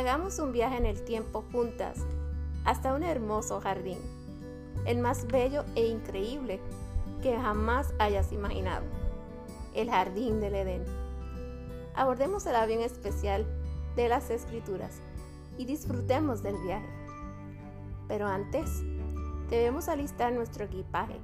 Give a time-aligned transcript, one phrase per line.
[0.00, 1.98] Hagamos un viaje en el tiempo juntas
[2.64, 3.98] hasta un hermoso jardín,
[4.86, 6.58] el más bello e increíble
[7.20, 8.86] que jamás hayas imaginado,
[9.74, 10.86] el jardín del Edén.
[11.94, 13.44] Abordemos el avión especial
[13.94, 15.02] de las escrituras
[15.58, 16.88] y disfrutemos del viaje.
[18.08, 18.82] Pero antes,
[19.50, 21.20] debemos alistar nuestro equipaje,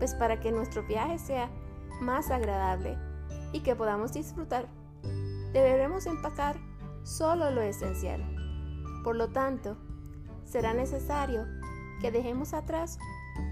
[0.00, 1.48] pues para que nuestro viaje sea
[2.00, 2.98] más agradable
[3.52, 4.66] y que podamos disfrutar,
[5.52, 6.69] deberemos empacar
[7.02, 8.22] solo lo esencial.
[9.04, 9.76] Por lo tanto,
[10.44, 11.46] será necesario
[12.00, 12.98] que dejemos atrás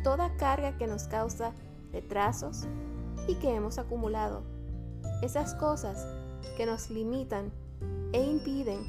[0.02, 1.52] toda carga que nos causa
[1.92, 2.66] retrasos
[3.26, 4.42] y que hemos acumulado.
[5.22, 6.06] Esas cosas
[6.56, 7.52] que nos limitan
[8.12, 8.80] e impiden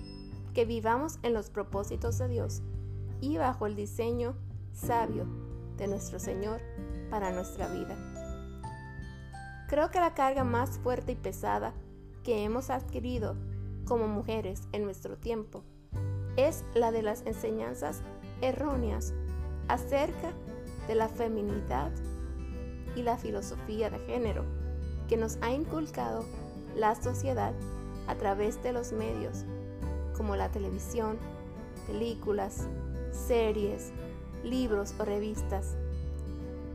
[0.53, 2.61] que vivamos en los propósitos de Dios
[3.21, 4.35] y bajo el diseño
[4.73, 5.25] sabio
[5.77, 6.61] de nuestro Señor
[7.09, 7.97] para nuestra vida.
[9.67, 11.73] Creo que la carga más fuerte y pesada
[12.23, 13.35] que hemos adquirido
[13.89, 15.63] como mujeres en nuestro tiempo
[16.37, 18.03] es la de las enseñanzas
[18.39, 19.15] erróneas
[19.67, 20.31] acerca
[20.87, 21.91] de la feminidad
[22.95, 24.45] y la filosofía de género
[25.07, 26.23] que nos ha inculcado
[26.75, 27.51] la sociedad
[28.07, 29.43] a través de los medios
[30.15, 31.17] como la televisión,
[31.87, 32.67] películas,
[33.11, 33.91] series,
[34.43, 35.75] libros o revistas.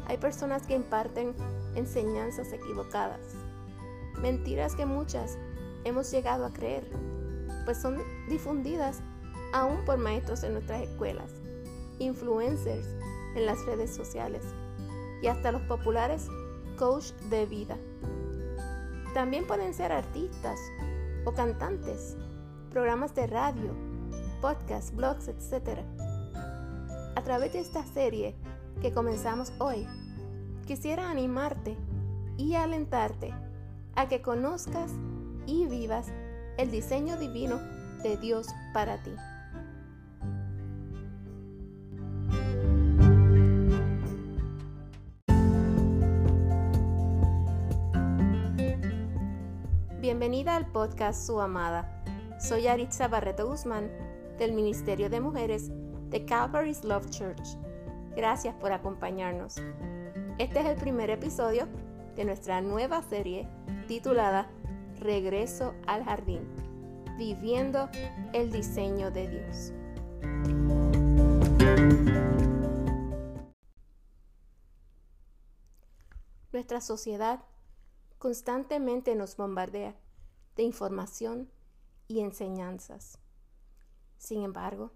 [0.08, 1.32] Hay personas que imparten
[1.76, 3.20] enseñanzas equivocadas,
[4.20, 5.38] mentiras que muchas
[5.84, 6.84] hemos llegado a creer,
[7.64, 9.00] pues son difundidas
[9.52, 11.30] aún por maestros en nuestras escuelas,
[11.98, 12.86] influencers
[13.36, 14.42] en las redes sociales
[15.22, 16.28] y hasta los populares
[16.76, 17.76] coach de vida.
[19.14, 20.58] También pueden ser artistas
[21.24, 22.16] o cantantes,
[22.70, 23.74] programas de radio,
[24.40, 25.80] podcasts, blogs, etc.
[27.14, 28.34] A través de esta serie
[28.82, 29.86] que comenzamos hoy,
[30.66, 31.76] quisiera animarte
[32.36, 33.32] y alentarte
[33.94, 34.90] a que conozcas
[35.46, 36.06] y vivas
[36.58, 37.58] el diseño divino
[38.02, 39.12] de Dios para ti.
[50.00, 52.04] Bienvenida al podcast Su Amada.
[52.38, 53.90] Soy Aritza Barreto Guzmán
[54.38, 55.70] del Ministerio de Mujeres
[56.10, 57.56] de Calvary's Love Church.
[58.14, 59.56] Gracias por acompañarnos.
[60.38, 61.66] Este es el primer episodio
[62.16, 63.48] de nuestra nueva serie
[63.88, 64.48] titulada
[65.04, 66.48] Regreso al Jardín,
[67.18, 67.90] viviendo
[68.32, 69.74] el diseño de Dios.
[76.54, 77.44] Nuestra sociedad
[78.16, 79.94] constantemente nos bombardea
[80.56, 81.50] de información
[82.08, 83.18] y enseñanzas.
[84.16, 84.90] Sin embargo,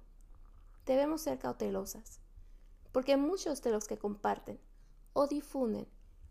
[0.86, 2.18] debemos ser cautelosas,
[2.92, 4.58] porque muchos de los que comparten
[5.12, 5.86] o difunden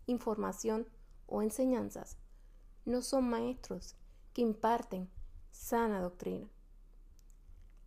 [0.08, 0.88] información
[1.28, 2.18] o enseñanzas
[2.88, 3.96] no son maestros
[4.32, 5.10] que imparten
[5.50, 6.48] sana doctrina.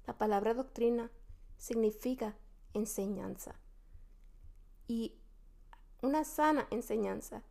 [0.06, 1.09] La palabra doctrina
[1.57, 2.38] significa
[2.75, 3.56] enseñanza.
[4.88, 5.16] Y
[6.03, 7.41] una sana enseñanza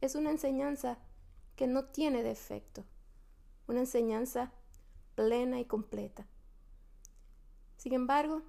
[0.00, 0.98] es una enseñanza
[1.56, 2.84] que no tiene defecto,
[3.66, 4.52] una enseñanza
[5.14, 6.26] plena y completa.
[7.76, 8.42] Sin embargo,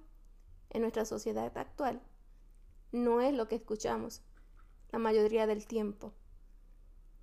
[0.70, 2.00] en nuestra sociedad actual,
[2.90, 4.22] no es lo que escuchamos
[4.92, 6.14] la mayoría del tiempo.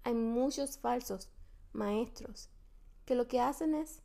[0.07, 1.29] Hay muchos falsos
[1.73, 2.49] maestros
[3.03, 4.01] que lo que hacen es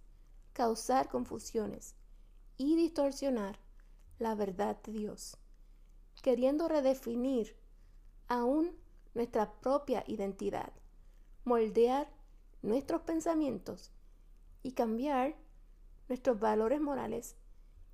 [0.52, 1.94] causar confusiones
[2.56, 3.60] y distorsionar
[4.18, 5.36] la verdad de Dios,
[6.20, 7.56] queriendo redefinir
[8.26, 8.76] aún
[9.14, 10.72] nuestra propia identidad,
[11.44, 12.12] moldear
[12.62, 13.92] nuestros pensamientos
[14.64, 15.36] y cambiar
[16.08, 17.36] nuestros valores morales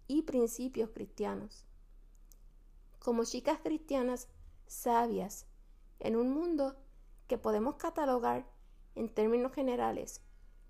[0.06, 1.66] y principios cristianos.
[3.00, 4.28] Como chicas cristianas
[4.66, 5.44] sabias
[6.00, 6.75] en un mundo
[7.28, 8.50] que podemos catalogar
[8.96, 10.22] en términos generales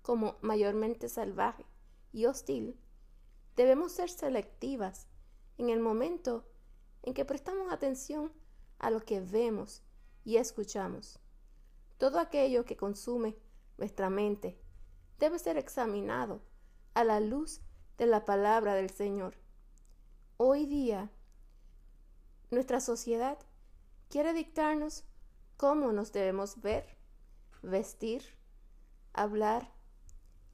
[0.03, 1.65] como mayormente salvaje
[2.11, 2.79] y hostil,
[3.55, 5.07] debemos ser selectivas
[5.57, 6.45] en el momento
[7.01, 8.31] en que prestamos atención
[8.77, 9.83] a lo que vemos
[10.23, 11.19] y escuchamos.
[11.97, 13.35] Todo aquello que consume
[13.77, 14.59] nuestra mente
[15.17, 16.41] debe ser examinado
[16.93, 17.61] a la luz
[17.97, 19.35] de la palabra del Señor.
[20.37, 21.11] Hoy día,
[22.51, 23.37] nuestra sociedad
[24.09, 25.05] quiere dictarnos
[25.59, 26.95] cómo nos debemos ver,
[27.61, 28.23] vestir,
[29.11, 29.69] hablar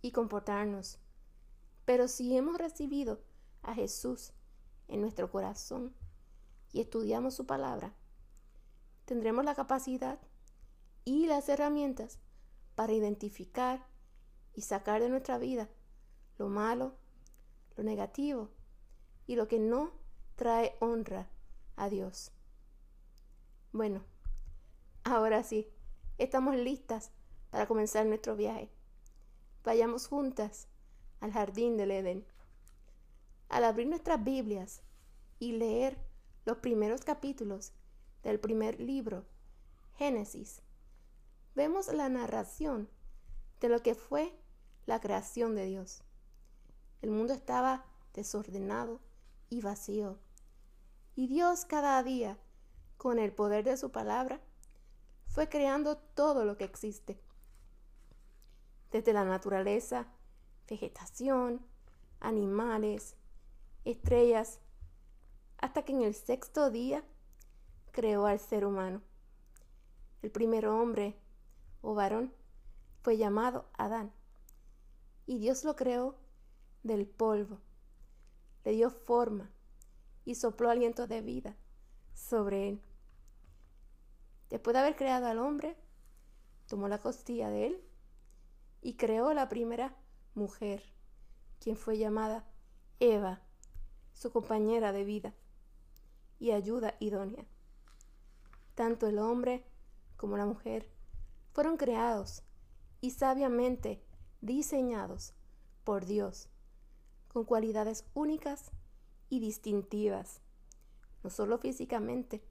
[0.02, 0.98] y comportarnos.
[1.86, 3.22] Pero si hemos recibido
[3.62, 4.34] a Jesús
[4.88, 5.94] en nuestro corazón
[6.74, 7.94] y estudiamos su palabra,
[9.06, 10.20] tendremos la capacidad
[11.04, 12.18] y las herramientas
[12.74, 13.86] para identificar
[14.56, 15.70] y sacar de nuestra vida
[16.40, 16.96] lo malo,
[17.78, 18.50] lo negativo
[19.28, 19.92] y lo que no
[20.36, 21.30] trae honra
[21.76, 22.32] a Dios.
[23.72, 24.04] Bueno,
[25.06, 25.72] ahora sí,
[26.18, 27.12] estamos listas
[27.52, 28.70] para comenzar nuestro viaje.
[29.64, 30.68] Vayamos juntas
[31.22, 32.26] al jardín del Edén.
[33.48, 34.82] Al abrir nuestras Biblias
[35.40, 35.98] y leer
[36.44, 37.74] los primeros capítulos
[38.24, 39.26] del primer libro,
[39.96, 40.62] Génesis,
[41.54, 42.90] vemos la narración
[43.62, 44.36] de lo que fue
[44.88, 46.04] la creación de Dios.
[47.04, 49.00] El mundo estaba desordenado
[49.50, 50.18] y vacío.
[51.16, 52.40] Y Dios cada día,
[52.98, 54.42] con el poder de su palabra,
[55.36, 57.20] fue creando todo lo que existe.
[58.90, 60.08] Desde la naturaleza,
[60.66, 61.60] vegetación,
[62.22, 63.18] animales,
[63.84, 64.62] estrellas,
[65.58, 67.04] hasta que en el sexto día
[67.92, 69.02] creó al ser humano.
[70.22, 71.20] El primer hombre
[71.82, 72.34] o varón
[73.02, 74.14] fue llamado Adán.
[75.26, 76.16] Y Dios lo creó
[76.84, 77.60] del polvo,
[78.64, 79.52] le dio forma
[80.24, 81.58] y sopló aliento de vida
[82.14, 82.85] sobre él.
[84.50, 85.76] Después de haber creado al hombre,
[86.68, 87.84] tomó la costilla de él
[88.82, 89.96] y creó la primera
[90.34, 90.84] mujer,
[91.60, 92.46] quien fue llamada
[93.00, 93.42] Eva,
[94.14, 95.34] su compañera de vida
[96.40, 97.46] y ayuda idónea.
[98.76, 99.66] Tanto el hombre
[100.18, 100.90] como la mujer
[101.54, 102.44] fueron creados
[103.02, 104.04] y sabiamente
[104.42, 105.34] diseñados
[105.84, 106.50] por Dios,
[107.28, 108.72] con cualidades únicas
[109.30, 110.42] y distintivas,
[111.24, 112.44] no solo físicamente,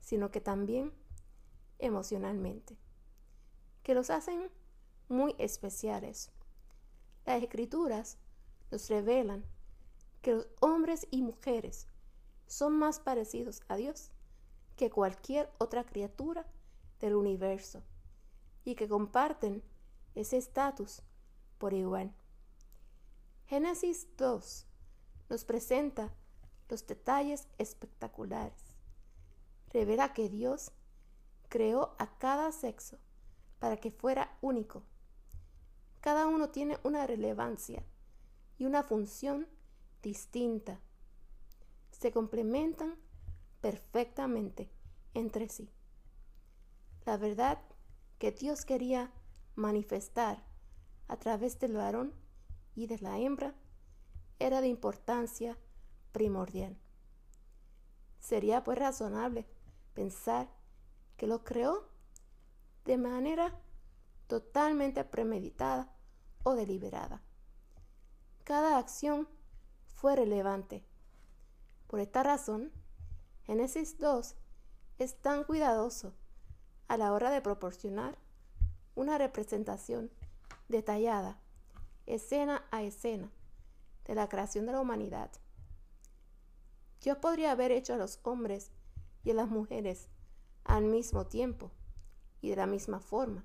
[0.00, 0.92] sino que también
[1.82, 2.78] emocionalmente,
[3.82, 4.50] que los hacen
[5.08, 6.30] muy especiales.
[7.26, 8.16] Las escrituras
[8.70, 9.44] nos revelan
[10.22, 11.86] que los hombres y mujeres
[12.46, 14.10] son más parecidos a Dios
[14.76, 16.46] que cualquier otra criatura
[17.00, 17.82] del universo
[18.64, 19.62] y que comparten
[20.14, 21.02] ese estatus
[21.58, 22.14] por igual.
[23.46, 24.66] Génesis 2
[25.28, 26.12] nos presenta
[26.68, 28.62] los detalles espectaculares.
[29.70, 30.72] Revela que Dios
[31.52, 32.96] creó a cada sexo
[33.58, 34.84] para que fuera único.
[36.00, 37.84] Cada uno tiene una relevancia
[38.56, 39.46] y una función
[40.02, 40.80] distinta.
[41.90, 42.94] Se complementan
[43.60, 44.70] perfectamente
[45.12, 45.70] entre sí.
[47.04, 47.60] La verdad
[48.18, 49.12] que Dios quería
[49.54, 50.42] manifestar
[51.06, 52.14] a través del varón
[52.74, 53.54] y de la hembra
[54.38, 55.58] era de importancia
[56.12, 56.78] primordial.
[58.20, 59.46] Sería pues razonable
[59.92, 60.61] pensar
[61.22, 61.88] que lo creó
[62.84, 63.56] de manera
[64.26, 65.94] totalmente premeditada
[66.42, 67.22] o deliberada.
[68.42, 69.28] Cada acción
[69.94, 70.84] fue relevante.
[71.86, 72.72] Por esta razón,
[73.44, 74.34] Génesis 2
[74.98, 76.12] es tan cuidadoso
[76.88, 78.18] a la hora de proporcionar
[78.96, 80.10] una representación
[80.68, 81.38] detallada,
[82.06, 83.30] escena a escena,
[84.06, 85.30] de la creación de la humanidad.
[87.00, 88.72] Dios podría haber hecho a los hombres
[89.22, 90.08] y a las mujeres
[90.64, 91.70] al mismo tiempo
[92.40, 93.44] y de la misma forma,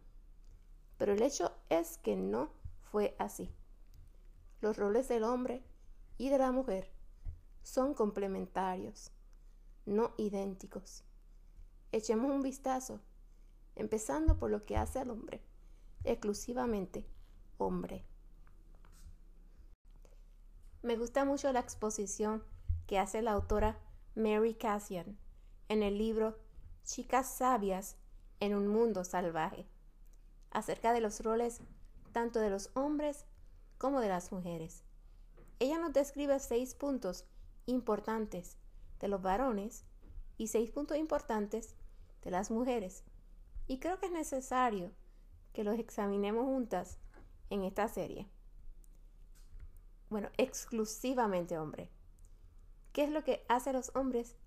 [0.97, 2.51] pero el hecho es que no
[2.91, 3.53] fue así.
[4.61, 5.63] Los roles del hombre
[6.17, 6.91] y de la mujer
[7.63, 9.11] son complementarios,
[9.85, 11.03] no idénticos.
[11.91, 13.01] Echemos un vistazo,
[13.75, 15.41] empezando por lo que hace al hombre,
[16.03, 17.05] exclusivamente
[17.57, 18.05] hombre.
[20.81, 22.43] Me gusta mucho la exposición
[22.87, 23.79] que hace la autora
[24.15, 25.17] Mary Cassian
[25.69, 26.37] en el libro
[26.87, 27.97] Chicas sabias
[28.39, 29.67] en un mundo salvaje,
[30.51, 31.59] acerca de los roles
[32.13, 33.25] tanto de los hombres
[33.77, 34.85] como de las mujeres.
[35.59, 37.25] Ella nos describe seis puntos
[37.65, 38.55] importantes
[39.01, 39.83] de los varones
[40.37, 41.75] y seis puntos importantes
[42.21, 43.03] de las mujeres.
[43.67, 44.93] Y creo que es necesario
[45.51, 46.99] que los examinemos juntas
[47.49, 48.29] en esta serie.
[50.09, 51.91] Bueno, exclusivamente hombre.
[52.93, 54.37] ¿Qué es lo que hacen los hombres?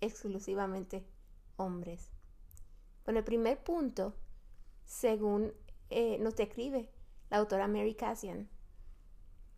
[0.00, 1.06] Exclusivamente
[1.56, 2.10] hombres.
[3.04, 4.14] Bueno, el primer punto,
[4.84, 5.52] según
[5.90, 6.90] eh, nos describe
[7.30, 8.48] la autora Mary Cassian,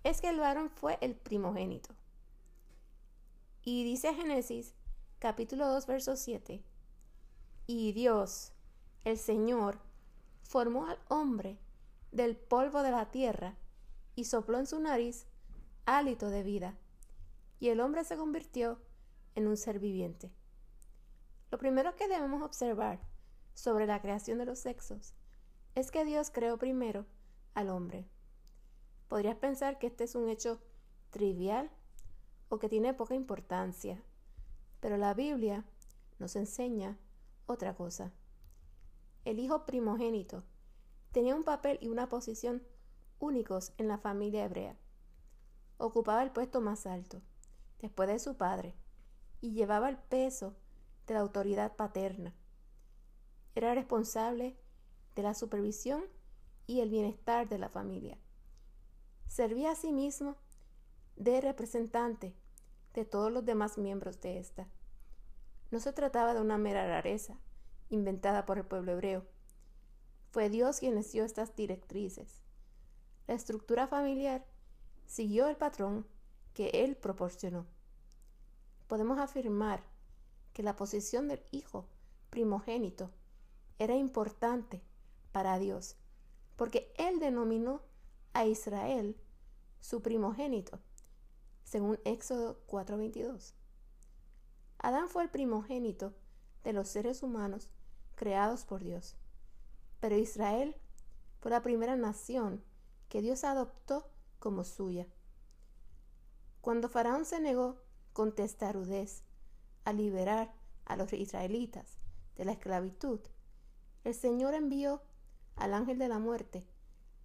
[0.03, 1.95] es que el varón fue el primogénito.
[3.63, 4.75] Y dice Génesis
[5.19, 6.63] capítulo 2, verso 7,
[7.67, 8.53] y Dios,
[9.05, 9.79] el Señor,
[10.43, 11.59] formó al hombre
[12.13, 13.57] del polvo de la tierra
[14.15, 15.27] y sopló en su nariz
[15.87, 16.77] hálito de vida,
[17.59, 18.79] y el hombre se convirtió
[19.35, 20.31] en un ser viviente.
[21.55, 22.99] Lo primero que debemos observar
[23.55, 25.15] sobre la creación de los sexos
[25.77, 27.07] es que Dios creó primero
[27.55, 28.09] al hombre.
[29.07, 30.61] Podrías pensar que este es un hecho
[31.11, 31.71] trivial
[32.49, 34.03] o que tiene poca importancia,
[34.81, 35.65] pero la Biblia
[36.19, 36.99] nos enseña
[37.47, 38.11] otra cosa.
[39.25, 40.43] El hijo primogénito
[41.13, 42.65] tenía un papel y una posición
[43.21, 44.77] únicos en la familia hebrea.
[45.79, 47.23] Ocupaba el puesto más alto,
[47.79, 48.75] después de su padre,
[49.41, 50.57] y llevaba el peso
[51.07, 52.35] de la autoridad paterna.
[53.55, 54.57] Era responsable
[55.15, 56.05] de la supervisión
[56.67, 58.19] y el bienestar de la familia.
[59.29, 60.37] Servía a sí mismo
[61.17, 62.35] de representante
[62.95, 64.69] de todos los demás miembros de esta.
[65.71, 67.39] No se trataba de una mera rareza
[67.91, 69.25] inventada por el pueblo hebreo.
[70.31, 72.43] Fue Dios quien les dio estas directrices.
[73.27, 74.45] La estructura familiar
[75.07, 76.07] siguió el patrón
[76.55, 77.67] que Él proporcionó.
[78.87, 79.83] Podemos afirmar
[80.55, 81.87] que la posición del hijo
[82.31, 83.11] primogénito
[83.79, 84.81] era importante
[85.33, 85.97] para Dios,
[86.57, 87.83] porque Él denominó
[88.33, 89.21] a Israel
[89.81, 90.79] su primogénito,
[91.65, 93.53] según Éxodo 4:22.
[94.79, 96.15] Adán fue el primogénito
[96.63, 97.69] de los seres humanos
[98.15, 99.17] creados por Dios,
[100.01, 100.77] pero Israel
[101.41, 102.63] fue la primera nación
[103.09, 104.09] que Dios adoptó
[104.39, 105.09] como suya.
[106.61, 107.83] Cuando Faraón se negó
[108.13, 109.24] con testarudez
[109.85, 110.53] a liberar
[110.85, 111.99] a los israelitas
[112.37, 113.21] de la esclavitud,
[114.05, 115.03] el Señor envió
[115.57, 116.67] al ángel de la muerte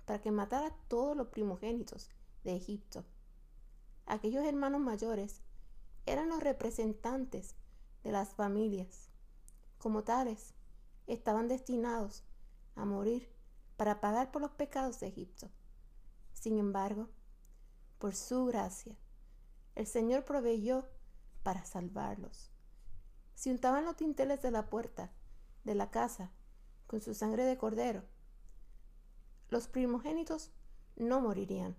[0.05, 2.09] para que matara a todos los primogénitos
[2.43, 3.05] de Egipto.
[4.05, 5.41] Aquellos hermanos mayores
[6.05, 7.55] eran los representantes
[8.03, 9.09] de las familias.
[9.77, 10.53] Como tales,
[11.07, 12.23] estaban destinados
[12.75, 13.29] a morir
[13.77, 15.49] para pagar por los pecados de Egipto.
[16.33, 17.09] Sin embargo,
[17.97, 18.97] por su gracia,
[19.75, 20.87] el Señor proveyó
[21.49, 22.51] para salvarlos.
[23.33, 25.11] Si untaban los tinteles de la puerta
[25.63, 26.29] de la casa
[26.85, 28.03] con su sangre de cordero,
[29.49, 30.51] los primogénitos
[30.95, 31.75] no morirían.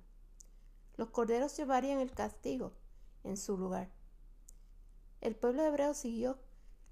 [0.97, 2.73] Los corderos llevarían el castigo
[3.23, 3.93] en su lugar.
[5.21, 6.41] El pueblo hebreo siguió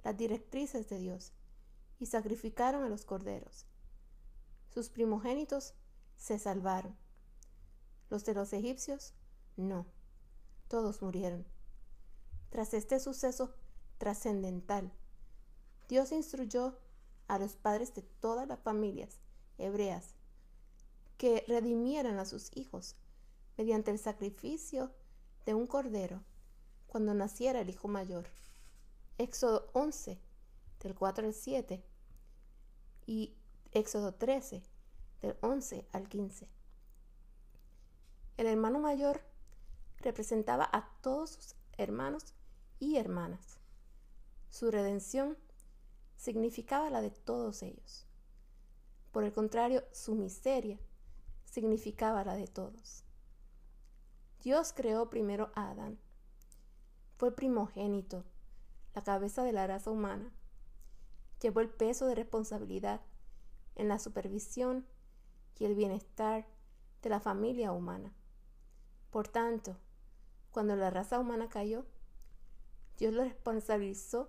[0.04, 1.32] las directrices de Dios
[1.98, 3.66] y sacrificaron a los corderos.
[4.72, 5.74] Sus primogénitos
[6.16, 6.96] se salvaron.
[8.08, 9.14] Los de los egipcios,
[9.56, 9.84] no.
[10.68, 11.57] Todos murieron.
[12.50, 13.54] Tras este suceso
[13.98, 14.92] trascendental,
[15.88, 16.78] Dios instruyó
[17.28, 19.20] a los padres de todas las familias
[19.58, 20.14] hebreas
[21.18, 22.96] que redimieran a sus hijos
[23.56, 24.92] mediante el sacrificio
[25.44, 26.22] de un cordero
[26.86, 28.28] cuando naciera el hijo mayor.
[29.18, 30.18] Éxodo 11,
[30.80, 31.82] del 4 al 7,
[33.06, 33.34] y
[33.72, 34.62] Éxodo 13,
[35.20, 36.48] del 11 al 15.
[38.36, 39.20] El hermano mayor
[39.98, 42.34] representaba a todos sus hermanos
[42.78, 43.58] y hermanas.
[44.48, 45.36] Su redención
[46.16, 48.06] significaba la de todos ellos.
[49.12, 50.78] Por el contrario, su miseria
[51.44, 53.04] significaba la de todos.
[54.42, 55.98] Dios creó primero a Adán
[57.18, 58.24] fue primogénito,
[58.94, 60.30] la cabeza de la raza humana.
[61.42, 63.00] Llevó el peso de responsabilidad
[63.74, 64.86] en la supervisión
[65.58, 66.46] y el bienestar
[67.02, 68.14] de la familia humana.
[69.10, 69.76] Por tanto,
[70.52, 71.86] cuando la raza humana cayó,
[72.98, 74.28] Dios lo responsabilizó,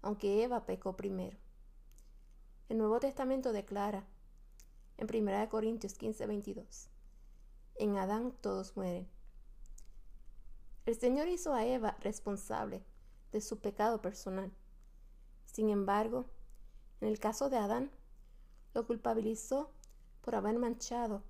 [0.00, 1.36] aunque Eva pecó primero.
[2.70, 4.06] El Nuevo Testamento declara
[4.96, 6.88] en 1 Corintios 15, 22,
[7.74, 9.06] en Adán todos mueren.
[10.86, 12.82] El Señor hizo a Eva responsable
[13.32, 14.50] de su pecado personal.
[15.44, 16.24] Sin embargo,
[17.02, 17.90] en el caso de Adán,
[18.72, 19.70] lo culpabilizó
[20.22, 21.22] por haber manchado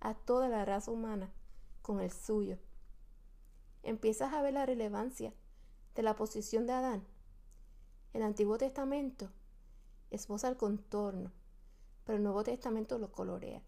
[0.00, 1.30] a toda la raza humana
[1.82, 2.58] con el suyo.
[3.84, 5.32] Empiezas a ver la relevancia
[6.00, 7.06] de la posición de Adán.
[8.14, 9.28] El Antiguo Testamento
[10.10, 11.30] esboza el contorno,
[12.06, 13.62] pero el Nuevo Testamento lo colorea.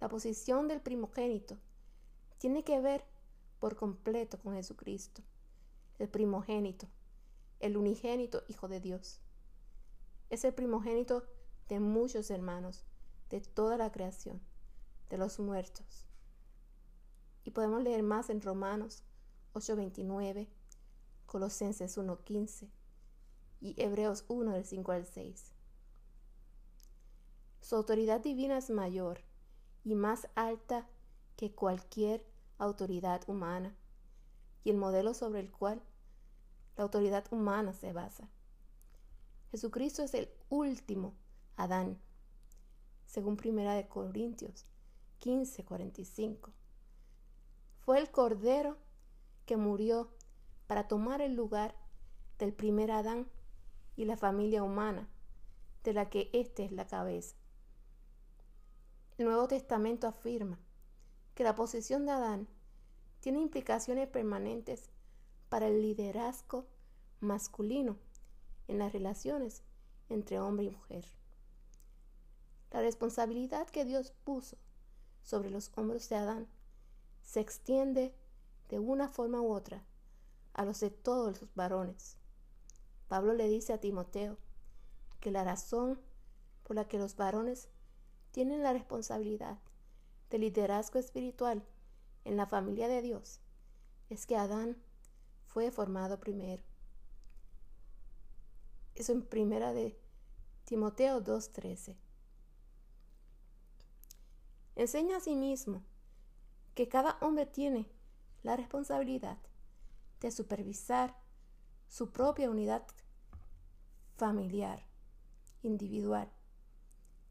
[0.00, 1.56] La posición del primogénito
[2.38, 3.04] tiene que ver
[3.60, 5.22] por completo con Jesucristo,
[6.00, 6.88] el primogénito,
[7.60, 9.20] el unigénito Hijo de Dios.
[10.30, 11.22] Es el primogénito
[11.68, 12.82] de muchos hermanos,
[13.30, 14.40] de toda la creación,
[15.10, 16.08] de los muertos.
[17.44, 19.04] Y podemos leer más en Romanos
[19.52, 20.48] 8:29,
[21.34, 22.68] Colosenses 1:15
[23.60, 25.50] y Hebreos 1 del 5 al 6.
[27.60, 29.18] Su autoridad divina es mayor
[29.82, 30.88] y más alta
[31.34, 32.24] que cualquier
[32.58, 33.74] autoridad humana
[34.62, 35.82] y el modelo sobre el cual
[36.76, 38.30] la autoridad humana se basa.
[39.50, 41.16] Jesucristo es el último
[41.56, 41.98] Adán,
[43.06, 44.66] según Primera de Corintios
[45.18, 46.52] 15:45.
[47.80, 48.78] Fue el Cordero
[49.46, 50.14] que murió
[50.66, 51.74] para tomar el lugar
[52.38, 53.28] del primer Adán
[53.96, 55.08] y la familia humana,
[55.82, 57.36] de la que éste es la cabeza.
[59.18, 60.58] El Nuevo Testamento afirma
[61.34, 62.48] que la posición de Adán
[63.20, 64.90] tiene implicaciones permanentes
[65.48, 66.66] para el liderazgo
[67.20, 67.96] masculino
[68.66, 69.62] en las relaciones
[70.08, 71.04] entre hombre y mujer.
[72.70, 74.56] La responsabilidad que Dios puso
[75.22, 76.48] sobre los hombros de Adán
[77.22, 78.14] se extiende
[78.68, 79.84] de una forma u otra
[80.54, 82.16] a los de todos los varones.
[83.08, 84.38] Pablo le dice a Timoteo
[85.20, 86.00] que la razón
[86.62, 87.68] por la que los varones
[88.30, 89.58] tienen la responsabilidad
[90.30, 91.62] de liderazgo espiritual
[92.24, 93.40] en la familia de Dios
[94.08, 94.76] es que Adán
[95.46, 96.62] fue formado primero.
[98.94, 99.98] Eso en primera de
[100.64, 101.96] Timoteo 2.13.
[104.76, 105.82] Enseña a sí mismo
[106.74, 107.88] que cada hombre tiene
[108.42, 109.38] la responsabilidad
[110.24, 111.14] de supervisar
[111.86, 112.86] su propia unidad
[114.16, 114.82] familiar,
[115.62, 116.32] individual.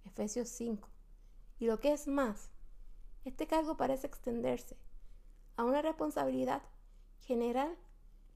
[0.05, 0.87] Efesios 5.
[1.57, 2.51] Y lo que es más,
[3.25, 4.77] este cargo parece extenderse
[5.55, 6.61] a una responsabilidad
[7.21, 7.75] general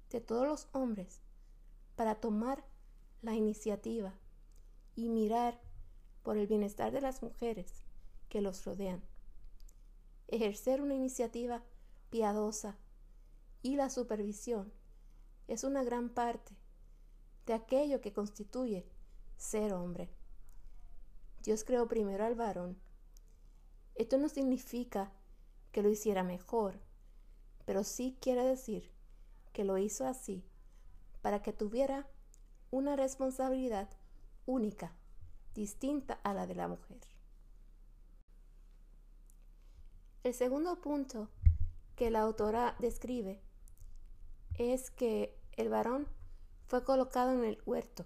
[0.10, 1.22] de todos los hombres
[1.96, 2.66] para tomar
[3.22, 4.16] la iniciativa
[4.96, 5.62] y mirar
[6.24, 7.84] por el bienestar de las mujeres
[8.28, 9.04] que los rodean.
[10.28, 11.62] Ejercer una iniciativa
[12.10, 12.76] piadosa
[13.62, 14.72] y la supervisión
[15.48, 16.56] es una gran parte
[17.46, 18.86] de aquello que constituye
[19.38, 20.10] ser hombre.
[21.44, 22.78] Dios creó primero al varón.
[23.96, 25.12] Esto no significa
[25.72, 26.80] que lo hiciera mejor,
[27.66, 28.92] pero sí quiere decir
[29.54, 30.44] que lo hizo así
[31.22, 32.08] para que tuviera
[32.70, 33.90] una responsabilidad
[34.46, 34.94] única,
[35.54, 37.00] distinta a la de la mujer.
[40.24, 41.30] El segundo punto
[41.96, 43.42] que la autora describe
[44.58, 46.08] es que el varón
[46.68, 48.06] fue colocado en el huerto.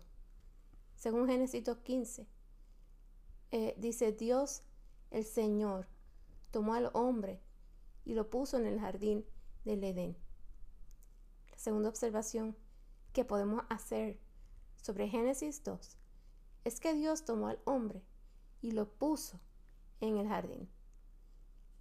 [0.96, 2.28] Según Génesis 15,
[3.52, 4.64] eh, dice Dios,
[5.10, 5.88] el Señor,
[6.52, 7.42] tomó al hombre
[8.06, 9.26] y lo puso en el jardín
[9.66, 10.18] del Edén.
[11.52, 12.56] La segunda observación
[13.14, 14.20] que podemos hacer
[14.82, 15.98] sobre Génesis 2
[16.66, 18.04] es que Dios tomó al hombre
[18.62, 19.40] y lo puso
[20.00, 20.70] en el jardín.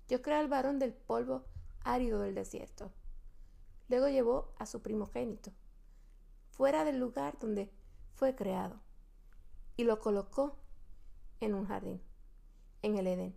[0.08, 1.44] Dios creó al varón del polvo
[1.84, 2.92] árido del desierto.
[3.90, 5.50] Luego llevó a su primogénito
[6.52, 7.72] fuera del lugar donde
[8.14, 8.80] fue creado
[9.76, 10.56] y lo colocó
[11.40, 12.00] en un jardín,
[12.82, 13.36] en el Edén.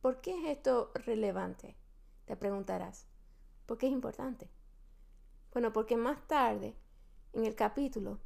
[0.00, 1.76] ¿Por qué es esto relevante?
[2.24, 3.06] Te preguntarás.
[3.66, 4.50] ¿Por qué es importante?
[5.52, 6.74] Bueno, porque más tarde,
[7.34, 8.18] en el capítulo,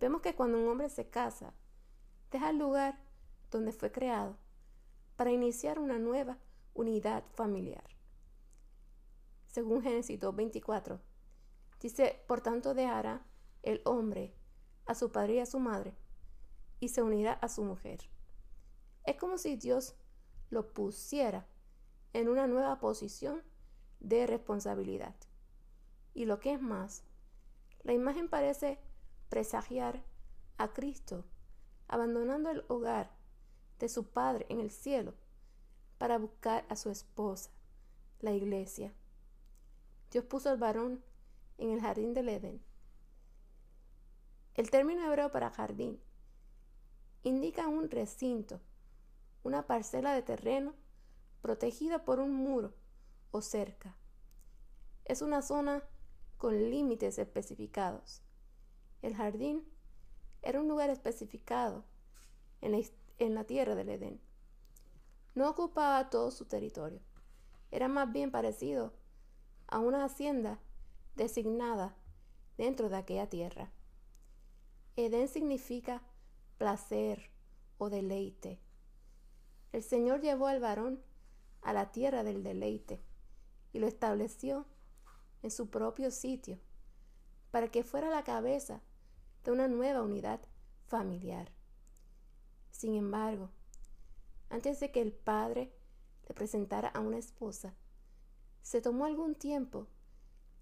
[0.00, 1.54] vemos que cuando un hombre se casa,
[2.32, 2.98] deja el lugar
[3.52, 4.36] donde fue creado
[5.14, 6.38] para iniciar una nueva
[6.74, 7.91] unidad familiar.
[9.52, 10.98] Según Génesis 2.24,
[11.78, 13.24] dice, por tanto dejará
[13.62, 14.34] el hombre
[14.86, 15.94] a su padre y a su madre
[16.80, 18.00] y se unirá a su mujer.
[19.04, 19.94] Es como si Dios
[20.50, 21.46] lo pusiera
[22.14, 23.42] en una nueva posición
[24.00, 25.14] de responsabilidad.
[26.14, 27.04] Y lo que es más,
[27.84, 28.80] la imagen parece
[29.28, 30.02] presagiar
[30.56, 31.24] a Cristo
[31.88, 33.10] abandonando el hogar
[33.78, 35.12] de su Padre en el cielo
[35.98, 37.50] para buscar a su esposa,
[38.20, 38.94] la iglesia.
[40.12, 41.02] Dios puso al varón
[41.56, 42.62] en el jardín del Edén.
[44.54, 45.98] El término hebreo para jardín
[47.22, 48.60] indica un recinto,
[49.42, 50.74] una parcela de terreno
[51.40, 52.74] protegida por un muro
[53.30, 53.96] o cerca.
[55.06, 55.82] Es una zona
[56.36, 58.20] con límites especificados.
[59.00, 59.64] El jardín
[60.42, 61.86] era un lugar especificado
[62.60, 64.20] en la, tierra del Edén.
[65.34, 67.00] No ocupaba todo su territorio.
[67.70, 68.92] Era más bien parecido
[69.72, 70.58] a una hacienda
[71.16, 71.96] designada
[72.58, 73.72] dentro de aquella tierra.
[74.96, 76.02] Edén significa
[76.58, 77.30] placer
[77.78, 78.60] o deleite.
[79.72, 81.02] El Señor llevó al varón
[81.62, 83.00] a la tierra del deleite
[83.72, 84.66] y lo estableció
[85.42, 86.58] en su propio sitio
[87.50, 88.82] para que fuera la cabeza
[89.42, 90.40] de una nueva unidad
[90.86, 91.50] familiar.
[92.70, 93.48] Sin embargo,
[94.50, 95.72] antes de que el padre
[96.28, 97.74] le presentara a una esposa,
[98.62, 99.86] se tomó algún tiempo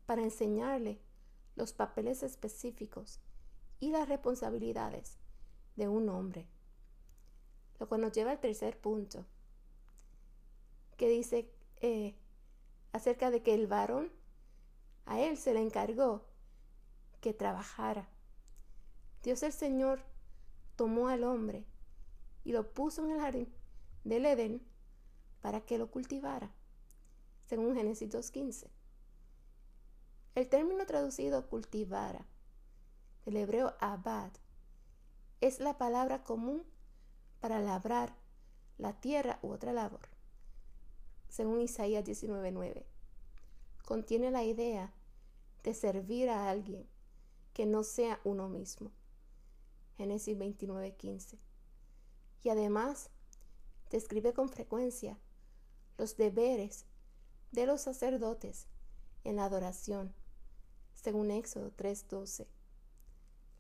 [0.07, 1.01] para enseñarle
[1.55, 3.21] los papeles específicos
[3.79, 5.19] y las responsabilidades
[5.77, 6.49] de un hombre.
[7.79, 9.25] Lo cual nos lleva al tercer punto,
[10.97, 12.15] que dice eh,
[12.93, 14.11] acerca de que el varón,
[15.07, 16.27] a él se le encargó
[17.21, 18.09] que trabajara.
[19.23, 20.03] Dios el Señor
[20.77, 21.67] tomó al hombre
[22.45, 23.55] y lo puso en el jardín
[24.05, 24.63] del Edén
[25.41, 26.51] para que lo cultivara
[27.51, 28.69] según Génesis 2.15.
[30.37, 32.25] El término traducido cultivara,
[33.25, 34.31] del hebreo abad,
[35.41, 36.63] es la palabra común
[37.41, 38.15] para labrar
[38.79, 40.09] la tierra u otra labor.
[41.29, 42.85] Según Isaías 19.9,
[43.85, 44.95] contiene la idea
[45.65, 46.87] de servir a alguien
[47.53, 48.93] que no sea uno mismo.
[49.97, 51.37] Génesis 29.15.
[52.45, 53.11] Y además
[53.91, 55.19] describe con frecuencia
[55.99, 56.87] los deberes
[57.53, 58.67] de los sacerdotes
[59.25, 60.15] en la adoración,
[60.95, 62.47] según Éxodo 3:12.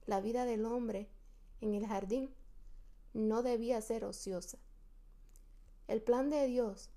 [0.07, 1.09] La vida del hombre
[1.61, 2.35] en el jardín
[3.13, 4.59] no debía ser ociosa.
[5.89, 6.91] El plan de Dios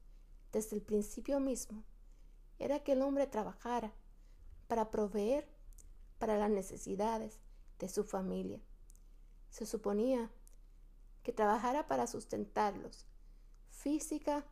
[0.51, 1.83] desde el principio mismo
[2.59, 3.93] era que el hombre trabajara
[4.67, 5.47] para proveer
[6.19, 7.39] para las necesidades
[7.79, 8.61] de su familia.
[9.49, 10.31] Se suponía
[11.23, 13.05] que trabajara para sustentarlos
[13.69, 14.45] física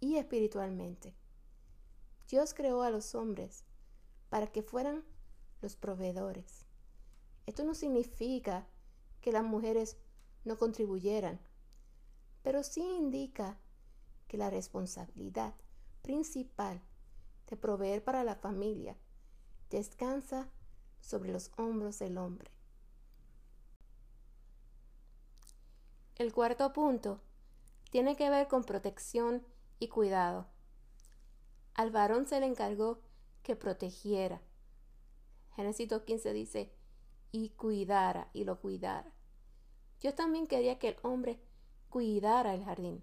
[0.00, 1.14] y espiritualmente.
[2.32, 3.62] Dios creó a los hombres
[4.30, 5.04] para que fueran
[5.60, 6.64] los proveedores.
[7.44, 8.66] Esto no significa
[9.20, 9.98] que las mujeres
[10.46, 11.38] no contribuyeran,
[12.42, 13.58] pero sí indica
[14.28, 15.52] que la responsabilidad
[16.00, 16.80] principal
[17.50, 18.96] de proveer para la familia
[19.68, 20.48] descansa
[21.02, 22.50] sobre los hombros del hombre.
[26.14, 27.20] El cuarto punto
[27.90, 29.46] tiene que ver con protección
[29.78, 30.51] y cuidado.
[31.74, 33.00] Al varón se le encargó
[33.42, 34.40] que protegiera.
[35.56, 36.72] Génesis 2.15 dice,
[37.30, 39.12] y cuidara y lo cuidara.
[40.00, 41.40] Yo también quería que el hombre
[41.88, 43.02] cuidara el jardín.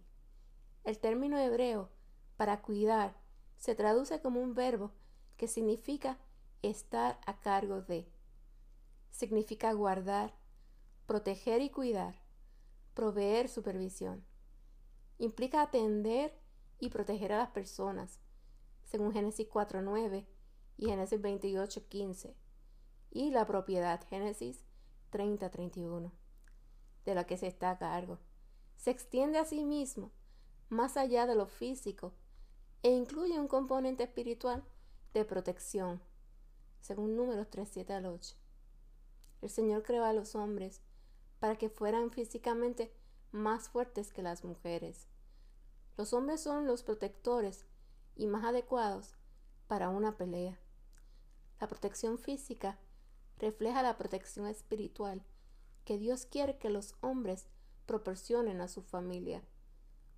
[0.84, 1.90] El término hebreo
[2.38, 3.16] para cuidar
[3.58, 4.92] se traduce como un verbo
[5.38, 6.18] que significa
[6.62, 8.08] estar a cargo de.
[9.12, 10.34] Significa guardar,
[11.06, 12.16] proteger y cuidar,
[12.94, 14.24] proveer supervisión.
[15.18, 16.38] Implica atender
[16.80, 18.20] y proteger a las personas,
[18.90, 20.26] según Génesis 4.9
[20.78, 22.34] y Génesis 28.15,
[23.12, 24.64] y la propiedad, Génesis
[25.12, 26.12] 30.31,
[27.06, 28.18] de la que se está a cargo.
[28.78, 30.12] Se extiende a sí mismo,
[30.70, 32.14] más allá de lo físico,
[32.82, 34.64] e incluye un componente espiritual
[35.14, 36.02] de protección,
[36.80, 38.36] según números 3, 7 al 8.
[39.42, 40.82] El Señor creó a los hombres
[41.40, 42.92] para que fueran físicamente
[43.32, 45.08] más fuertes que las mujeres.
[45.96, 47.66] Los hombres son los protectores
[48.20, 49.16] y más adecuados
[49.68, 50.60] para una pelea.
[51.62, 52.78] La protección física
[53.38, 55.24] refleja la protección espiritual
[55.86, 57.48] que Dios quiere que los hombres
[57.86, 59.42] proporcionen a su familia.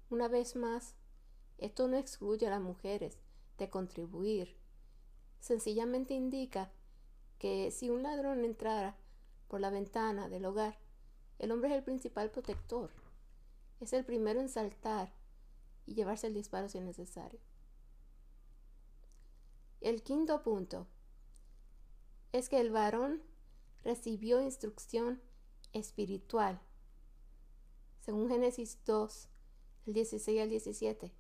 [0.10, 0.96] Una vez más,
[1.60, 3.20] esto no excluye a las mujeres
[3.60, 4.58] de contribuir
[5.40, 6.72] sencillamente indica
[7.38, 8.96] que si un ladrón entrara
[9.48, 10.80] por la ventana del hogar,
[11.40, 12.92] el hombre es el principal protector.
[13.80, 15.12] Es el primero en saltar
[15.86, 17.40] y llevarse el disparo si es necesario.
[19.82, 20.86] El quinto punto
[22.34, 23.24] es que el varón
[23.84, 25.20] recibió instrucción
[25.74, 26.62] espiritual.
[28.02, 29.28] Según Génesis 2,
[29.88, 31.12] el 16 al 17,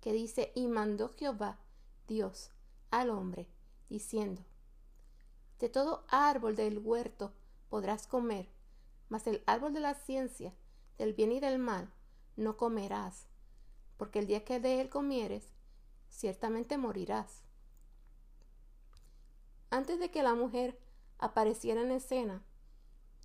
[0.00, 1.58] que dice, y mandó Jehová,
[2.06, 2.52] Dios,
[2.90, 3.46] al hombre,
[3.90, 4.42] diciendo,
[5.58, 7.34] De todo árbol del huerto
[7.68, 8.48] podrás comer,
[9.10, 10.54] mas el árbol de la ciencia,
[10.96, 11.92] del bien y del mal,
[12.34, 13.26] no comerás,
[13.98, 15.44] porque el día que de él comieres,
[16.08, 17.47] ciertamente morirás.
[19.70, 20.78] Antes de que la mujer
[21.18, 22.42] apareciera en escena,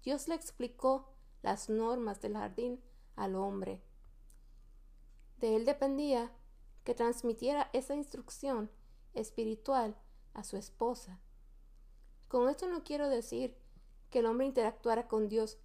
[0.03, 2.81] Dios le explicó las normas del jardín
[3.15, 3.81] al hombre.
[5.39, 6.31] De él dependía
[6.83, 8.69] que transmitiera esa instrucción
[9.13, 9.95] espiritual
[10.33, 11.19] a su esposa.
[12.27, 13.55] Con esto no quiero decir
[14.09, 15.59] que el hombre interactuara con Dios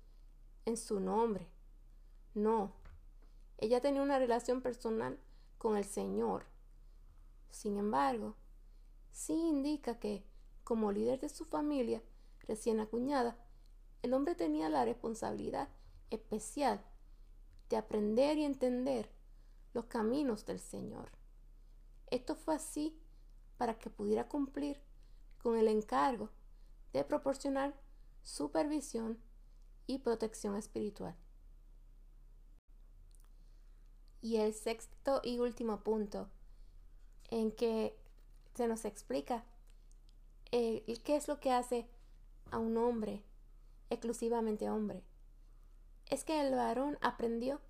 [0.65, 1.49] en su nombre.
[2.35, 2.73] No,
[3.57, 5.19] ella tenía una relación personal
[5.59, 6.47] con el Señor.
[7.51, 8.37] Sin embargo,
[9.11, 10.25] sí indica que,
[10.69, 12.03] como líder de su familia
[12.47, 13.39] recién acuñada,
[14.03, 15.71] el hombre tenía la responsabilidad
[16.11, 16.85] especial
[17.71, 19.11] de aprender y entender
[19.73, 21.11] los caminos del Señor.
[22.11, 23.01] Esto fue así
[23.57, 24.79] para que pudiera cumplir
[25.43, 26.29] con el encargo
[26.93, 27.75] de proporcionar
[28.23, 29.19] supervisión
[29.87, 31.17] y protección espiritual.
[34.21, 36.29] Y el sexto y último punto
[37.31, 37.99] en que
[38.55, 39.47] se nos explica
[40.53, 41.87] eh, qué es lo que hace
[42.51, 43.23] a un hombre,
[43.91, 45.03] exclusivamente hombre,
[46.07, 47.61] es que el varón aprendió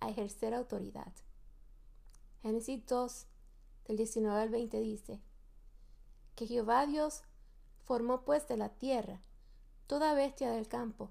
[0.00, 1.12] a ejercer autoridad.
[2.42, 3.26] Génesis 2,
[3.86, 5.20] del 19 al 20 dice,
[6.36, 7.22] que Jehová Dios
[7.84, 9.20] formó pues de la tierra
[9.86, 11.10] toda bestia del campo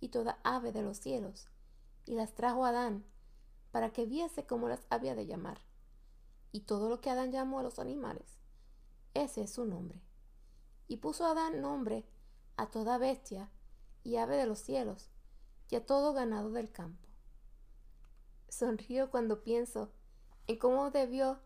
[0.00, 1.48] y toda ave de los cielos,
[2.04, 3.04] y las trajo a Adán,
[3.70, 5.60] para que viese cómo las había de llamar.
[6.52, 8.26] Y todo lo que Adán llamó a los animales,
[9.14, 10.05] ese es su nombre.
[10.88, 12.04] Y puso Adán nombre
[12.56, 13.50] a toda bestia
[14.04, 15.10] y ave de los cielos,
[15.68, 17.08] y a todo ganado del campo.
[18.48, 19.90] Sonrío cuando pienso
[20.46, 21.40] en cómo debió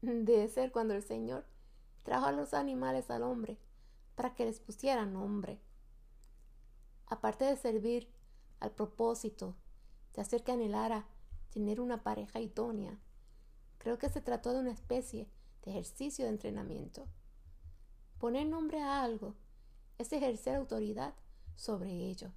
[0.00, 1.44] de ser cuando el Señor
[2.02, 3.58] trajo a los animales al hombre
[4.14, 5.60] para que les pusieran nombre.
[7.06, 8.08] Aparte de servir
[8.60, 9.56] al propósito
[10.14, 11.06] de hacer que anhelara
[11.50, 13.00] tener una pareja idónea,
[13.78, 15.28] creo que se trató de una especie
[15.62, 17.08] de ejercicio de entrenamiento.
[18.18, 19.34] Poner nombre a algo
[19.98, 21.14] es ejercer autoridad
[21.56, 22.32] sobre ello.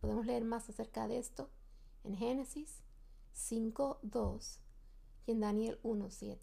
[0.00, 1.50] Podemos leer más acerca de esto
[2.04, 2.82] en Génesis
[3.34, 4.58] 5.2
[5.26, 6.38] y en Daniel 1.7.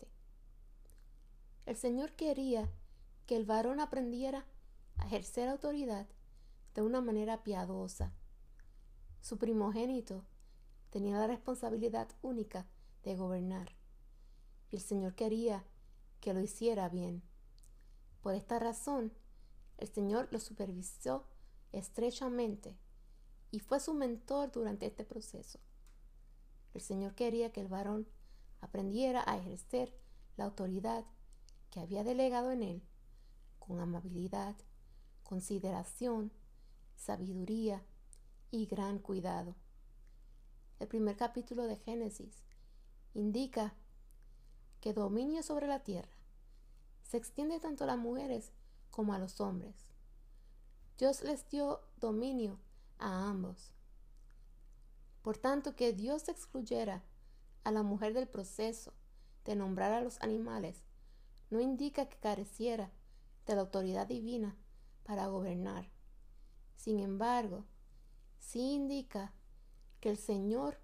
[1.66, 2.70] El Señor quería
[3.26, 4.46] que el varón aprendiera
[4.98, 6.08] a ejercer autoridad
[6.74, 8.12] de una manera piadosa.
[9.22, 10.24] Su primogénito
[10.90, 12.68] tenía la responsabilidad única
[13.04, 13.72] de gobernar,
[14.72, 15.64] y el Señor quería
[16.22, 17.24] que lo hiciera bien.
[18.26, 19.14] Por esta razón,
[19.78, 21.28] el Señor lo supervisó
[21.72, 22.76] estrechamente
[23.52, 25.60] y fue su mentor durante este proceso.
[26.74, 28.08] El Señor quería que el varón
[28.62, 29.96] aprendiera a ejercer
[30.38, 31.06] la autoridad
[31.70, 32.82] que había delegado en él
[33.60, 34.56] con amabilidad,
[35.24, 36.32] consideración,
[36.96, 37.86] sabiduría
[38.50, 39.56] y gran cuidado.
[40.80, 42.44] El primer capítulo de Génesis
[43.14, 43.76] indica
[44.82, 46.15] que dominio sobre la tierra
[47.06, 48.52] se extiende tanto a las mujeres
[48.90, 49.76] como a los hombres.
[50.98, 52.60] Dios les dio dominio
[53.00, 53.74] a ambos.
[55.22, 57.04] Por tanto, que Dios excluyera
[57.64, 58.94] a la mujer del proceso
[59.44, 60.84] de nombrar a los animales
[61.50, 62.92] no indica que careciera
[63.46, 64.58] de la autoridad divina
[65.04, 65.90] para gobernar.
[66.76, 67.66] Sin embargo,
[68.40, 69.34] sí indica
[70.00, 70.80] que el Señor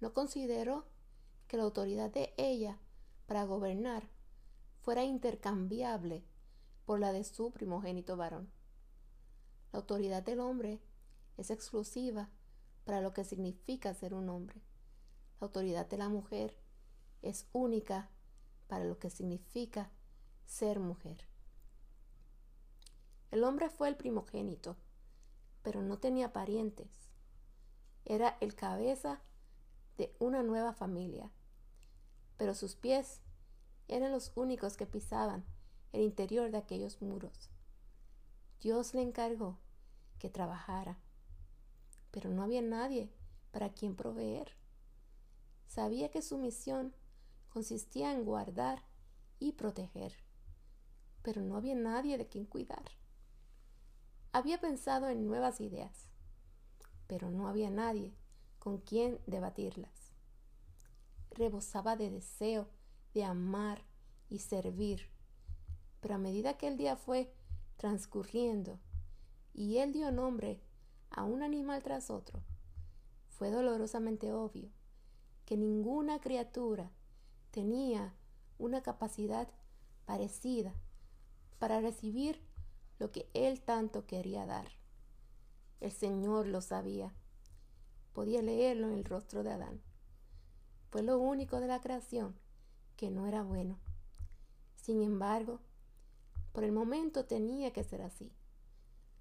[0.00, 0.86] no consideró
[1.46, 2.78] que la autoridad de ella
[3.26, 4.08] para gobernar
[4.86, 6.22] fuera intercambiable
[6.84, 8.48] por la de su primogénito varón.
[9.72, 10.80] La autoridad del hombre
[11.36, 12.30] es exclusiva
[12.84, 14.62] para lo que significa ser un hombre.
[15.40, 16.56] La autoridad de la mujer
[17.22, 18.10] es única
[18.68, 19.90] para lo que significa
[20.44, 21.26] ser mujer.
[23.32, 24.76] El hombre fue el primogénito,
[25.64, 27.10] pero no tenía parientes.
[28.04, 29.20] Era el cabeza
[29.98, 31.32] de una nueva familia,
[32.36, 33.20] pero sus pies
[33.88, 35.44] eran los únicos que pisaban
[35.92, 37.50] el interior de aquellos muros.
[38.60, 39.58] Dios le encargó
[40.18, 40.98] que trabajara,
[42.10, 43.12] pero no había nadie
[43.50, 44.52] para quien proveer.
[45.66, 46.94] Sabía que su misión
[47.48, 48.82] consistía en guardar
[49.38, 50.14] y proteger,
[51.22, 52.84] pero no había nadie de quien cuidar.
[54.32, 56.10] Había pensado en nuevas ideas,
[57.06, 58.14] pero no había nadie
[58.58, 60.12] con quien debatirlas.
[61.30, 62.68] Rebosaba de deseo
[63.16, 63.82] de amar
[64.28, 65.08] y servir,
[66.02, 67.32] pero a medida que el día fue
[67.78, 68.78] transcurriendo
[69.54, 70.60] y él dio nombre
[71.08, 72.42] a un animal tras otro,
[73.30, 74.68] fue dolorosamente obvio
[75.46, 76.90] que ninguna criatura
[77.52, 78.14] tenía
[78.58, 79.48] una capacidad
[80.04, 80.74] parecida
[81.58, 82.42] para recibir
[82.98, 84.68] lo que él tanto quería dar.
[85.80, 87.14] El Señor lo sabía.
[88.12, 89.80] Podía leerlo en el rostro de Adán.
[90.90, 92.36] Fue lo único de la creación
[92.96, 93.78] que no era bueno.
[94.76, 95.60] Sin embargo,
[96.52, 98.32] por el momento tenía que ser así.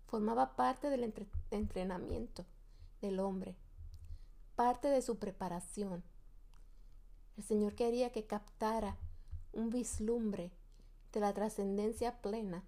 [0.08, 1.14] Formaba parte del
[1.52, 2.46] entrenamiento
[3.02, 3.56] del hombre,
[4.56, 6.04] parte de su preparación.
[7.38, 8.98] El Señor quería que captara
[9.52, 10.52] un vislumbre
[11.12, 12.64] de la trascendencia plena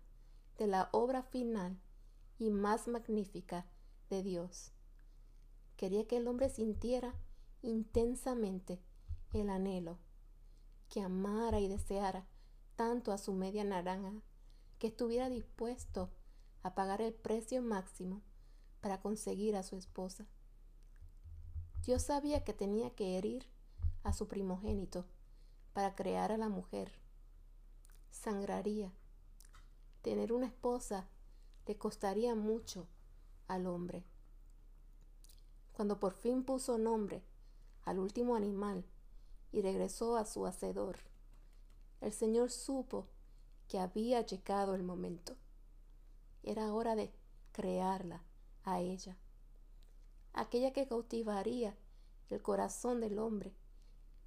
[0.57, 1.77] de la obra final
[2.39, 3.65] y más magnífica
[4.09, 4.71] de Dios.
[5.75, 7.13] Quería que el hombre sintiera
[7.61, 8.79] intensamente
[9.33, 9.97] el anhelo,
[10.89, 12.25] que amara y deseara
[12.75, 14.13] tanto a su media naranja,
[14.79, 16.09] que estuviera dispuesto
[16.63, 18.21] a pagar el precio máximo
[18.81, 20.25] para conseguir a su esposa.
[21.83, 23.47] Dios sabía que tenía que herir
[24.03, 25.05] a su primogénito
[25.73, 26.91] para crear a la mujer.
[28.11, 28.93] Sangraría
[30.01, 31.07] tener una esposa
[31.65, 32.87] le costaría mucho
[33.47, 34.05] al hombre.
[35.73, 37.23] Cuando por fin puso nombre
[37.83, 38.85] al último animal
[39.51, 40.99] y regresó a su hacedor,
[42.01, 43.07] el Señor supo
[43.67, 45.35] que había llegado el momento.
[46.43, 47.11] Era hora de
[47.51, 48.23] crearla
[48.63, 49.17] a ella,
[50.33, 51.75] aquella que cautivaría
[52.29, 53.53] el corazón del hombre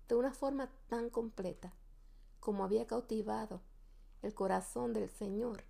[0.08, 1.72] de una forma tan completa
[2.40, 3.60] como había cautivado
[4.22, 5.64] el corazón del Señor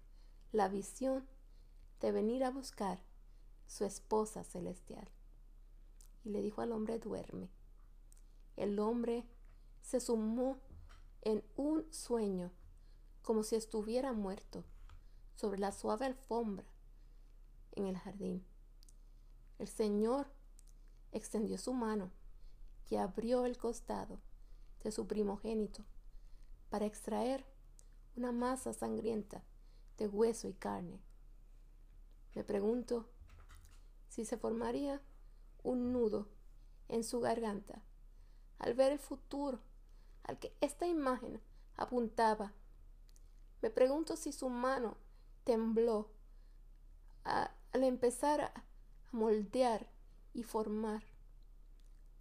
[0.53, 1.29] la visión
[2.01, 2.99] de venir a buscar
[3.67, 5.09] su esposa celestial.
[6.25, 7.51] Y le dijo al hombre, duerme.
[8.57, 9.25] El hombre
[9.83, 10.59] se sumó
[11.23, 12.51] en un sueño,
[13.23, 14.65] como si estuviera muerto,
[15.35, 16.67] sobre la suave alfombra
[17.73, 18.45] en el jardín.
[19.59, 20.27] El Señor
[21.13, 22.11] extendió su mano
[22.89, 24.21] y abrió el costado
[24.83, 25.85] de su primogénito
[26.71, 27.45] para extraer
[28.17, 29.45] una masa sangrienta
[29.99, 31.01] de hueso y carne.
[32.35, 33.09] Me pregunto
[34.09, 35.03] si se formaría
[35.63, 36.29] un nudo
[36.89, 37.83] en su garganta
[38.59, 39.61] al ver el futuro
[40.31, 41.41] al que esta imagen
[41.77, 42.53] apuntaba.
[43.63, 44.97] Me pregunto si su mano
[45.43, 46.09] tembló
[47.25, 48.65] al empezar a
[49.11, 49.91] moldear
[50.33, 51.03] y formar.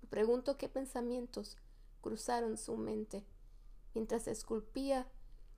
[0.02, 1.58] Me pregunto qué pensamientos
[2.02, 3.28] cruzaron su mente
[3.94, 5.08] mientras esculpía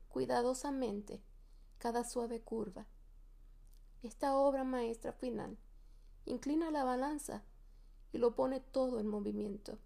[0.10, 1.24] cuidadosamente
[1.78, 2.86] cada suave curva.
[4.04, 5.58] Esta obra maestra final
[6.26, 7.44] inclina la balanza
[8.12, 9.80] y lo pone todo en movimiento.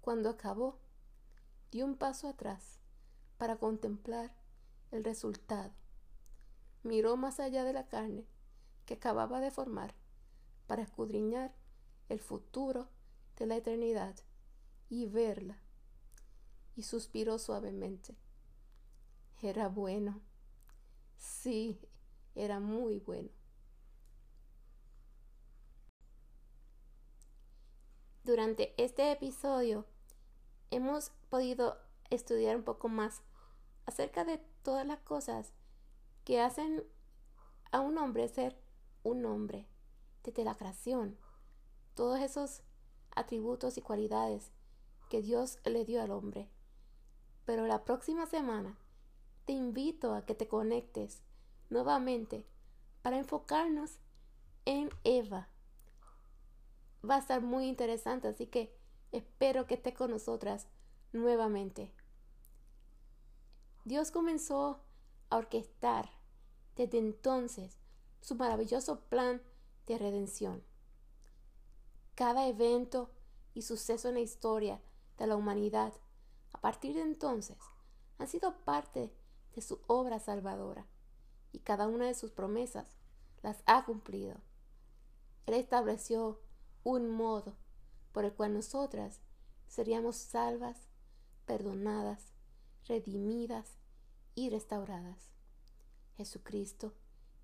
[0.00, 0.78] Cuando acabó,
[1.70, 2.78] dio un paso atrás
[3.38, 4.32] para contemplar
[4.90, 5.72] el resultado.
[6.82, 8.24] Miró más allá de la carne
[8.86, 9.94] que acababa de formar
[10.66, 11.54] para escudriñar
[12.08, 12.88] el futuro
[13.36, 14.16] de la eternidad
[14.88, 15.58] y verla.
[16.76, 18.16] Y suspiró suavemente.
[19.42, 20.20] Era bueno.
[21.16, 21.80] Sí,
[22.34, 23.30] era muy bueno.
[28.24, 29.86] Durante este episodio
[30.70, 31.78] hemos podido
[32.10, 33.22] estudiar un poco más
[33.86, 35.52] acerca de todas las cosas
[36.24, 36.84] que hacen
[37.72, 38.56] a un hombre ser
[39.02, 39.68] un hombre,
[40.24, 41.16] desde la creación,
[41.94, 42.62] todos esos
[43.14, 44.50] atributos y cualidades
[45.08, 46.50] que Dios le dio al hombre.
[47.44, 48.76] Pero la próxima semana
[49.44, 51.22] te invito a que te conectes
[51.70, 52.44] nuevamente
[53.02, 54.00] para enfocarnos
[54.64, 55.48] en Eva.
[57.08, 58.76] Va a estar muy interesante, así que
[59.12, 60.66] espero que esté con nosotras
[61.12, 61.92] nuevamente.
[63.84, 64.80] Dios comenzó
[65.30, 66.10] a orquestar
[66.76, 67.78] desde entonces
[68.20, 69.40] su maravilloso plan
[69.86, 70.62] de redención.
[72.14, 73.10] Cada evento
[73.54, 74.80] y suceso en la historia
[75.18, 75.92] de la humanidad
[76.52, 77.58] a partir de entonces
[78.18, 79.12] han sido parte
[79.54, 80.86] de su obra salvadora
[81.52, 82.86] y cada una de sus promesas
[83.42, 84.36] las ha cumplido.
[85.46, 86.40] Él estableció
[86.82, 87.56] un modo
[88.12, 89.20] por el cual nosotras
[89.68, 90.88] seríamos salvas,
[91.46, 92.32] perdonadas,
[92.86, 93.78] redimidas
[94.34, 95.30] y restauradas.
[96.16, 96.92] Jesucristo,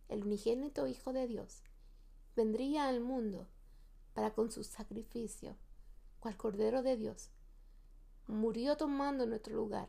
[0.08, 1.62] el unigénito Hijo de Dios,
[2.36, 3.48] vendría al mundo
[4.12, 5.56] para con su sacrificio,
[6.20, 7.30] cual Cordero de Dios,
[8.26, 9.88] murió tomando nuestro lugar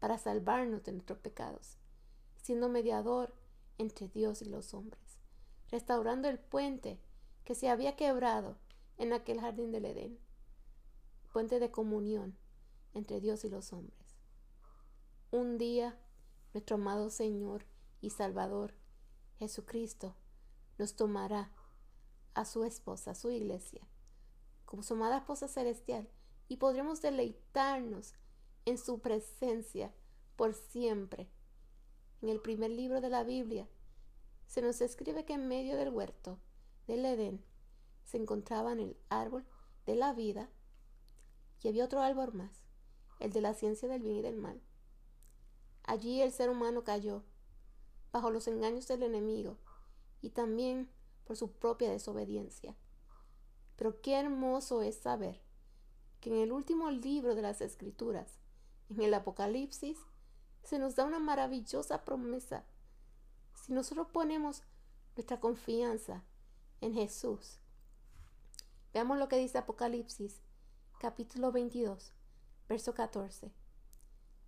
[0.00, 1.76] para salvarnos de nuestros pecados,
[2.42, 3.34] siendo mediador
[3.78, 5.18] entre Dios y los hombres,
[5.70, 6.98] restaurando el puente
[7.44, 8.56] que se había quebrado
[8.98, 10.18] en aquel jardín del Edén,
[11.32, 12.36] puente de comunión
[12.94, 14.16] entre Dios y los hombres.
[15.30, 15.98] Un día,
[16.52, 17.66] nuestro amado Señor
[18.00, 18.74] y Salvador,
[19.38, 20.14] Jesucristo,
[20.78, 21.52] nos tomará
[22.34, 23.86] a su esposa, a su iglesia,
[24.64, 26.08] como su amada esposa celestial,
[26.48, 28.14] y podremos deleitarnos
[28.64, 29.92] en su presencia
[30.36, 31.28] por siempre.
[32.22, 33.68] En el primer libro de la Biblia
[34.46, 36.38] se nos escribe que en medio del huerto
[36.86, 37.44] del Edén
[38.04, 39.44] se encontraban el árbol
[39.86, 40.48] de la vida
[41.62, 42.63] y había otro árbol más,
[43.24, 44.60] el de la ciencia del bien y del mal.
[45.82, 47.22] Allí el ser humano cayó,
[48.12, 49.56] bajo los engaños del enemigo
[50.20, 50.90] y también
[51.24, 52.76] por su propia desobediencia.
[53.76, 55.40] Pero qué hermoso es saber
[56.20, 58.38] que en el último libro de las Escrituras,
[58.90, 59.98] en el Apocalipsis,
[60.62, 62.64] se nos da una maravillosa promesa.
[63.54, 64.62] Si nosotros ponemos
[65.16, 66.22] nuestra confianza
[66.82, 67.58] en Jesús,
[68.92, 70.40] veamos lo que dice Apocalipsis,
[70.98, 72.12] capítulo 22,
[72.68, 73.52] verso 14.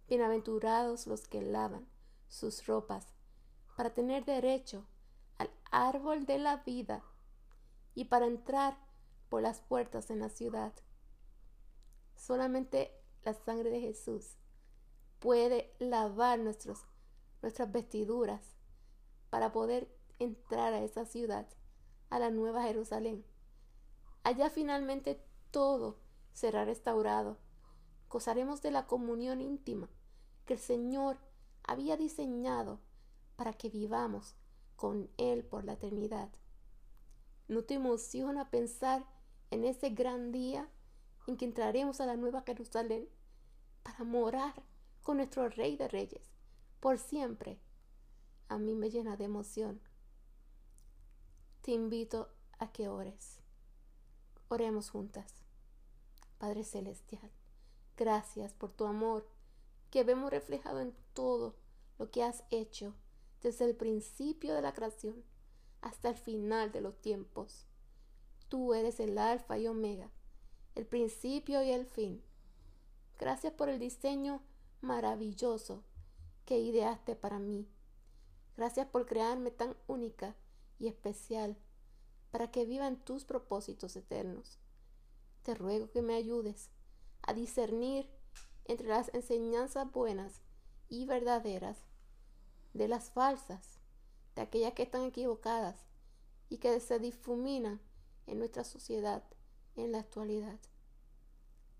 [0.09, 1.87] Bienaventurados los que lavan
[2.29, 3.07] sus ropas
[3.76, 4.87] para tener derecho
[5.37, 7.05] al árbol de la vida
[7.94, 8.79] y para entrar
[9.29, 10.72] por las puertas en la ciudad.
[12.14, 14.37] Solamente la sangre de Jesús
[15.18, 16.87] puede lavar nuestras
[17.68, 18.57] vestiduras
[19.29, 21.46] para poder entrar a esa ciudad,
[22.09, 23.26] a la nueva Jerusalén.
[24.22, 25.98] Allá finalmente todo
[26.33, 27.38] será restaurado.
[28.09, 29.88] Gozaremos de la comunión íntima
[30.47, 31.19] que el Señor
[31.64, 32.81] había diseñado
[33.37, 34.35] para que vivamos
[34.77, 36.31] con Él por la eternidad.
[37.49, 39.05] ¿No te emociona pensar
[39.51, 40.69] en ese gran día
[41.27, 43.09] en que entraremos a la nueva Jerusalén
[43.83, 44.62] para morar
[45.03, 46.31] con nuestro Rey de Reyes
[46.81, 47.59] por siempre?
[48.49, 49.81] A mí me llena de emoción.
[51.63, 53.40] Te invito a que ores.
[54.48, 55.35] Oremos juntas.
[56.38, 57.31] Padre Celestial,
[57.97, 59.27] gracias por tu amor
[59.90, 61.57] que vemos reflejado en todo
[61.99, 62.94] lo que has hecho
[63.42, 65.25] desde el principio de la creación
[65.81, 67.67] hasta el final de los tiempos.
[68.49, 70.11] Tú eres el alfa y omega,
[70.75, 72.23] el principio y el fin.
[73.19, 74.42] Gracias por el diseño
[74.81, 75.85] maravilloso
[76.44, 77.69] que ideaste para mí.
[78.57, 80.37] Gracias por crearme tan única
[80.79, 81.57] y especial
[82.31, 84.59] para que viva en tus propósitos eternos.
[85.42, 86.71] Te ruego que me ayudes
[87.27, 88.08] a discernir
[88.64, 90.42] entre las enseñanzas buenas
[90.88, 91.79] y verdaderas
[92.74, 93.81] de las falsas,
[94.35, 95.87] de aquellas que están equivocadas
[96.48, 97.81] y que se difuminan
[98.27, 99.24] en nuestra sociedad
[99.77, 100.58] en la actualidad.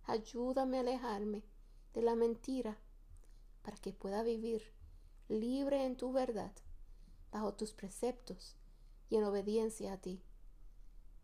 [0.05, 1.45] Ayúdame a alejarme
[1.95, 2.79] de la mentira
[3.63, 4.63] para que pueda vivir
[5.29, 6.53] libre en tu verdad,
[7.33, 8.57] bajo tus preceptos
[9.09, 10.23] y en obediencia a ti.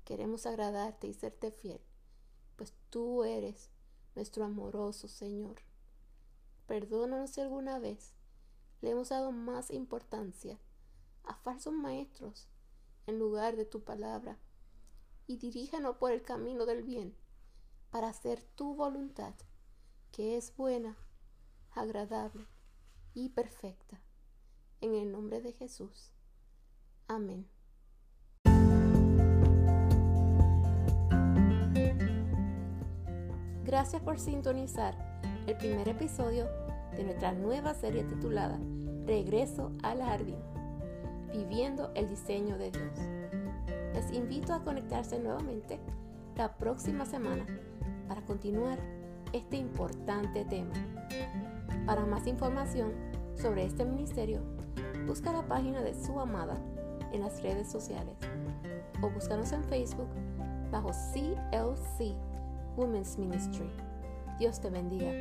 [0.05, 1.81] Queremos agradarte y serte fiel,
[2.57, 3.71] pues tú eres
[4.15, 5.63] nuestro amoroso Señor.
[6.67, 8.15] Perdónanos si alguna vez
[8.81, 10.59] le hemos dado más importancia
[11.25, 12.49] a falsos maestros
[13.07, 14.39] en lugar de tu palabra
[15.27, 17.17] y diríjanos por el camino del bien
[17.91, 19.35] para hacer tu voluntad,
[20.11, 20.97] que es buena,
[21.71, 22.47] agradable
[23.15, 24.01] y perfecta.
[24.81, 26.13] En el nombre de Jesús.
[27.07, 27.49] Amén.
[33.73, 34.95] Gracias por sintonizar
[35.47, 36.47] el primer episodio
[36.95, 38.59] de nuestra nueva serie titulada
[39.07, 40.37] Regreso al Jardín,
[41.33, 42.99] viviendo el diseño de Dios.
[43.95, 45.81] Les invito a conectarse nuevamente
[46.37, 47.47] la próxima semana
[48.09, 48.79] para continuar
[49.33, 50.75] este importante tema.
[51.87, 52.93] Para más información
[53.41, 54.43] sobre este ministerio,
[55.07, 56.59] busca la página de su amada
[57.11, 58.17] en las redes sociales
[59.01, 60.11] o búscanos en Facebook
[60.71, 62.32] bajo CLC
[62.77, 63.71] Women's Ministry.
[64.39, 65.13] Dios te bendiga.